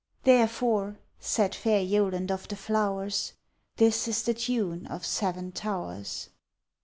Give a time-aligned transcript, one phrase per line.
[0.25, 3.33] _Therefore, said fair Yoland of the flowers,
[3.75, 6.29] This is the tune of Seven Towers.